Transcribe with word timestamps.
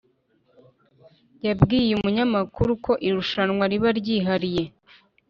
yabwiye 1.45 1.91
umunyamakuru 1.95 2.71
ko 2.85 2.91
irushwanwa 3.07 3.63
riba 3.71 3.89
ryihariye 3.99 4.63